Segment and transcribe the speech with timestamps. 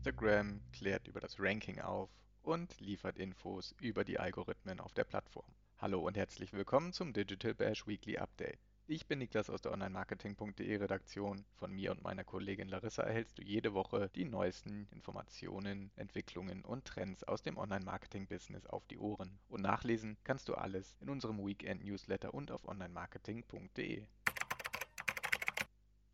[0.00, 2.08] Instagram klärt über das Ranking auf
[2.42, 5.52] und liefert Infos über die Algorithmen auf der Plattform.
[5.78, 8.69] Hallo und herzlich willkommen zum Digital Bash Weekly Update.
[8.92, 11.44] Ich bin Niklas aus der Online-Marketing.de Redaktion.
[11.54, 16.86] Von mir und meiner Kollegin Larissa erhältst du jede Woche die neuesten Informationen, Entwicklungen und
[16.86, 19.38] Trends aus dem Online-Marketing-Business auf die Ohren.
[19.48, 24.02] Und nachlesen kannst du alles in unserem Weekend-Newsletter und auf Online-Marketing.de.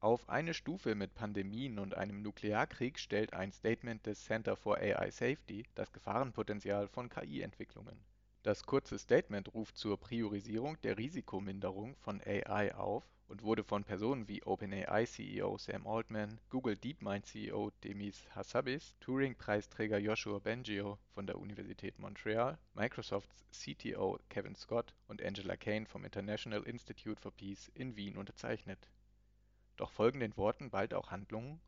[0.00, 5.10] Auf eine Stufe mit Pandemien und einem Nuklearkrieg stellt ein Statement des Center for AI
[5.10, 7.98] Safety das Gefahrenpotenzial von KI-Entwicklungen.
[8.48, 14.26] Das kurze Statement ruft zur Priorisierung der Risikominderung von AI auf und wurde von Personen
[14.26, 22.56] wie OpenAI-CEO Sam Altman, Google DeepMind-CEO Demis Hassabis, Turing-Preisträger Joshua Bengio von der Universität Montreal,
[22.72, 28.88] Microsofts CTO Kevin Scott und Angela Kane vom International Institute for Peace in Wien unterzeichnet
[29.76, 31.60] doch folgen den Worten bald auch Handlungen?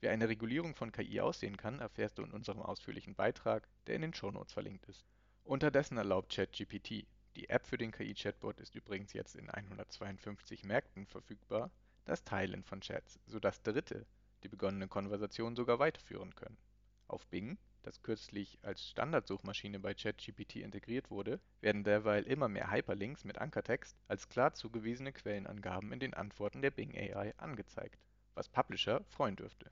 [0.00, 4.02] Wie eine Regulierung von KI aussehen kann, erfährst du in unserem ausführlichen Beitrag, der in
[4.02, 5.06] den Shownotes verlinkt ist.
[5.48, 11.70] Unterdessen erlaubt ChatGPT, die App für den KI-Chatbot ist übrigens jetzt in 152 Märkten verfügbar,
[12.04, 14.04] das Teilen von Chats, sodass Dritte
[14.42, 16.58] die begonnene Konversation sogar weiterführen können.
[17.06, 23.24] Auf Bing das kürzlich als Standardsuchmaschine bei ChatGPT integriert wurde, werden derweil immer mehr Hyperlinks
[23.24, 27.98] mit Ankertext als klar zugewiesene Quellenangaben in den Antworten der Bing AI angezeigt,
[28.34, 29.70] was Publisher freuen dürfte.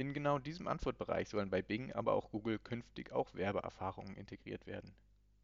[0.00, 4.94] In genau diesem Antwortbereich sollen bei Bing, aber auch Google künftig auch Werbeerfahrungen integriert werden.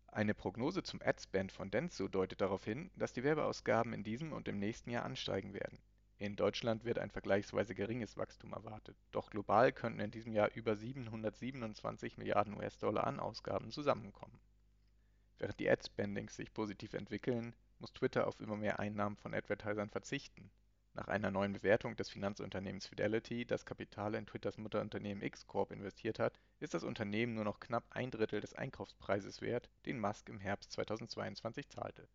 [0.07, 4.49] Eine Prognose zum Adspend von Dentsu deutet darauf hin, dass die Werbeausgaben in diesem und
[4.49, 5.79] im nächsten Jahr ansteigen werden
[6.19, 10.75] in Deutschland wird ein vergleichsweise geringes Wachstum erwartet, doch global könnten in diesem Jahr über
[10.75, 14.41] 727 Milliarden US-Dollar an Ausgaben zusammenkommen.
[15.39, 20.51] Während die Ad-Spendings sich positiv entwickeln, muss Twitter auf immer mehr Einnahmen von Advertisern verzichten.
[20.97, 26.41] Nach einer neuen Bewertung des Finanzunternehmens Fidelity, das Kapital in Twitters Mutterunternehmen X-Corp investiert hat,
[26.59, 30.73] ist das Unternehmen nur noch knapp ein Drittel des Einkaufspreises wert, den Musk im Herbst
[30.73, 32.09] 2022 zahlte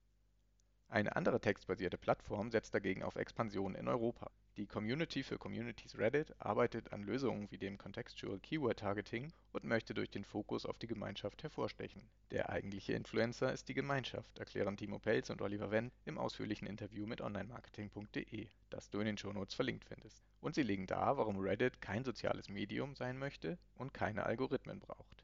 [0.91, 4.29] eine andere textbasierte Plattform setzt dagegen auf Expansion in Europa.
[4.57, 9.93] Die Community für Communities Reddit arbeitet an Lösungen wie dem Contextual Keyword Targeting und möchte
[9.93, 12.09] durch den Fokus auf die Gemeinschaft hervorstechen.
[12.31, 17.07] Der eigentliche Influencer ist die Gemeinschaft, erklären Timo Pelz und Oliver Wendt im ausführlichen Interview
[17.07, 20.21] mit onlinemarketing.de, das du in den Shownotes verlinkt findest.
[20.41, 25.23] Und sie legen dar, warum Reddit kein soziales Medium sein möchte und keine Algorithmen braucht.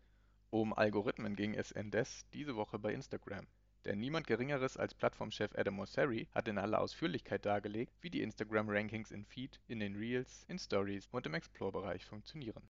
[0.50, 3.46] Um Algorithmen ging es indes diese Woche bei Instagram.
[3.86, 9.12] Denn niemand Geringeres als Plattformchef Adam Mosseri hat in aller Ausführlichkeit dargelegt, wie die Instagram-Rankings
[9.12, 12.70] in Feed, in den Reels, in Stories und im Explore-Bereich funktionieren.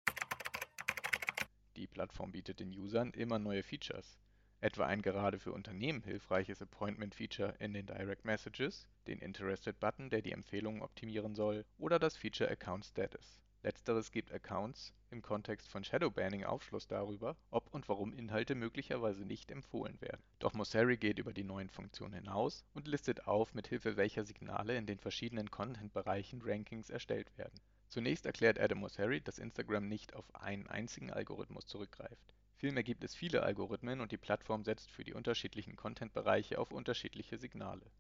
[1.77, 4.19] Die Plattform bietet den Usern immer neue Features,
[4.61, 10.33] etwa ein gerade für Unternehmen hilfreiches Appointment-Feature in den Direct Messages, den Interested-Button, der die
[10.33, 13.41] Empfehlungen optimieren soll, oder das Feature Account Status.
[13.63, 19.51] Letzteres gibt Accounts im Kontext von Shadowbanning Aufschluss darüber, ob und warum Inhalte möglicherweise nicht
[19.51, 20.23] empfohlen werden.
[20.39, 24.87] Doch Mosseri geht über die neuen Funktionen hinaus und listet auf, mithilfe welcher Signale in
[24.87, 27.61] den verschiedenen Content-Bereichen Rankings erstellt werden.
[27.89, 32.35] Zunächst erklärt Adam Mosseri, dass Instagram nicht auf einen einzigen Algorithmus zurückgreift.
[32.57, 37.39] Vielmehr gibt es viele Algorithmen und die Plattform setzt für die unterschiedlichen Content-Bereiche auf unterschiedliche
[37.39, 37.91] Signale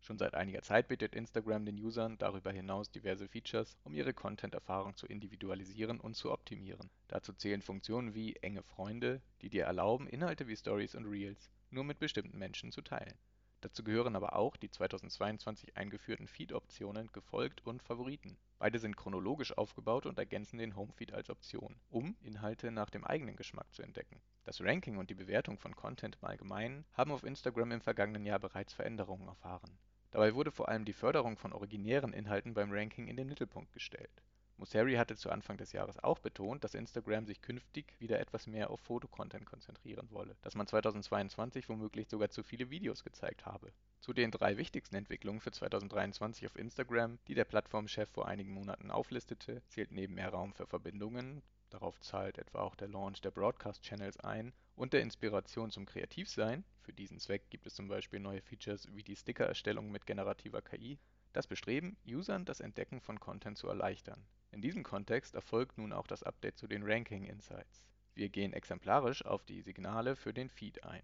[0.00, 4.96] Schon seit einiger Zeit bietet Instagram den Usern darüber hinaus diverse Features, um ihre Content-Erfahrung
[4.96, 6.90] zu individualisieren und zu optimieren.
[7.08, 11.84] Dazu zählen Funktionen wie Enge Freunde, die dir erlauben, Inhalte wie Stories und Reels nur
[11.84, 13.18] mit bestimmten Menschen zu teilen.
[13.60, 18.38] Dazu gehören aber auch die 2022 eingeführten Feed-Optionen Gefolgt und Favoriten.
[18.58, 23.36] Beide sind chronologisch aufgebaut und ergänzen den Homefeed als Option, um Inhalte nach dem eigenen
[23.36, 24.20] Geschmack zu entdecken.
[24.44, 28.38] Das Ranking und die Bewertung von Content im Allgemeinen haben auf Instagram im vergangenen Jahr
[28.38, 29.78] bereits Veränderungen erfahren
[30.10, 34.22] Dabei wurde vor allem die Förderung von originären Inhalten beim Ranking in den Mittelpunkt gestellt.
[34.58, 38.70] Mosseri hatte zu Anfang des Jahres auch betont, dass Instagram sich künftig wieder etwas mehr
[38.70, 43.72] auf Fotocontent konzentrieren wolle, dass man 2022 womöglich sogar zu viele Videos gezeigt habe.
[44.00, 48.90] Zu den drei wichtigsten Entwicklungen für 2023 auf Instagram, die der Plattformchef vor einigen Monaten
[48.90, 54.18] auflistete, zählt neben mehr Raum für Verbindungen Darauf zahlt etwa auch der Launch der Broadcast-Channels
[54.20, 58.88] ein und der Inspiration zum Kreativsein (für diesen Zweck gibt es zum Beispiel neue Features
[58.94, 60.98] wie die Sticker-Erstellung mit generativer KI)
[61.34, 64.24] das Bestreben, Usern das Entdecken von Content zu erleichtern.
[64.52, 67.84] In diesem Kontext erfolgt nun auch das Update zu den Ranking Insights.
[68.14, 71.02] Wir gehen exemplarisch auf die Signale für den Feed ein.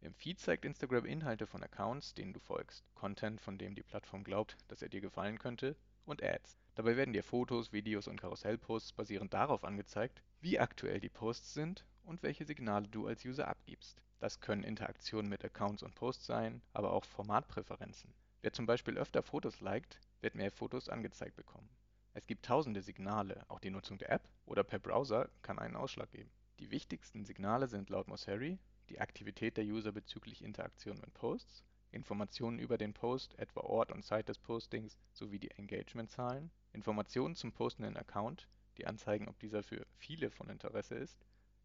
[0.00, 4.24] Im Feed zeigt Instagram Inhalte von Accounts, denen du folgst, Content, von dem die Plattform
[4.24, 5.76] glaubt, dass er dir gefallen könnte
[6.06, 6.56] und Ads.
[6.74, 11.84] Dabei werden dir Fotos, Videos und Karussellposts basierend darauf angezeigt, wie aktuell die Posts sind
[12.08, 14.02] und welche Signale du als User abgibst.
[14.18, 18.12] Das können Interaktionen mit Accounts und Posts sein, aber auch Formatpräferenzen.
[18.40, 21.68] Wer zum Beispiel öfter Fotos liked, wird mehr Fotos angezeigt bekommen.
[22.14, 26.10] Es gibt tausende Signale, auch die Nutzung der App oder per Browser kann einen Ausschlag
[26.10, 26.30] geben.
[26.58, 28.58] Die wichtigsten Signale sind laut Mosseri
[28.88, 34.02] die Aktivität der User bezüglich Interaktion mit Posts, Informationen über den Post, etwa Ort und
[34.02, 39.86] Zeit des Postings sowie die Engagement-Zahlen, Informationen zum postenden Account, die anzeigen, ob dieser für
[39.96, 41.18] viele von Interesse ist,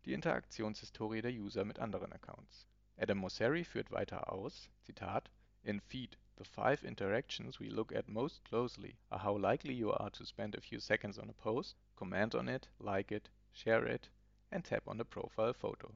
[0.05, 2.67] die Interaktionshistorie der User mit anderen Accounts.
[2.97, 5.31] Adam Mosseri führt weiter aus, Zitat,
[5.63, 10.11] In Feed, the five interactions we look at most closely are how likely you are
[10.11, 14.09] to spend a few seconds on a post, comment on it, like it, share it
[14.51, 15.95] and tap on the profile photo.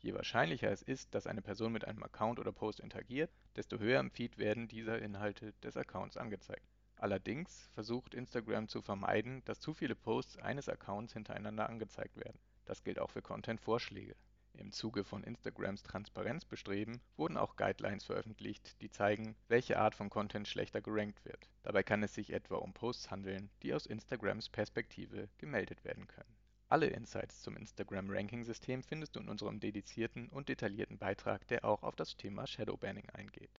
[0.00, 3.98] Je wahrscheinlicher es ist, dass eine Person mit einem Account oder Post interagiert, desto höher
[3.98, 6.68] im Feed werden diese Inhalte des Accounts angezeigt.
[6.96, 12.38] Allerdings versucht Instagram zu vermeiden, dass zu viele Posts eines Accounts hintereinander angezeigt werden.
[12.68, 14.14] Das gilt auch für Content-Vorschläge.
[14.52, 20.46] Im Zuge von Instagrams Transparenzbestreben wurden auch Guidelines veröffentlicht, die zeigen, welche Art von Content
[20.46, 21.48] schlechter gerankt wird.
[21.62, 26.36] Dabei kann es sich etwa um Posts handeln, die aus Instagrams Perspektive gemeldet werden können.
[26.68, 31.96] Alle Insights zum Instagram-Ranking-System findest du in unserem dedizierten und detaillierten Beitrag, der auch auf
[31.96, 33.58] das Thema Shadowbanning eingeht.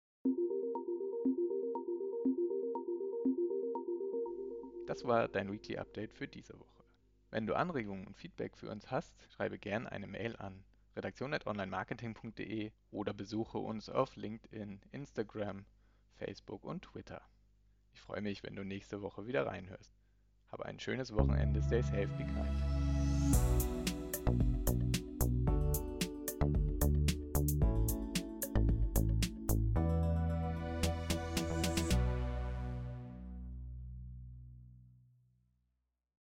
[4.85, 6.78] Das war dein Weekly Update für diese Woche.
[7.31, 10.63] Wenn du Anregungen und Feedback für uns hast, schreibe gerne eine Mail an
[10.95, 15.65] redaktion.onlinemarketing.de oder besuche uns auf LinkedIn, Instagram,
[16.15, 17.21] Facebook und Twitter.
[17.93, 19.93] Ich freue mich, wenn du nächste Woche wieder reinhörst.
[20.47, 22.78] Habe ein schönes Wochenende, stay safe, be kind.